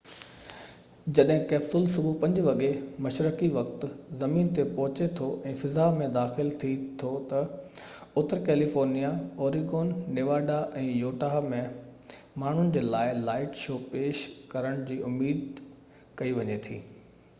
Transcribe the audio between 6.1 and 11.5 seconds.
داخل ٿي ٿو ته، اتر ڪيليفورنيا، اوريگون نيواڊا، ۽ يوٽها